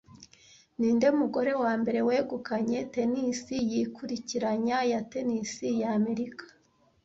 [0.77, 6.45] Ninde mugore wambere wegukanye tennis yikurikiranya ya tennis ya Amerika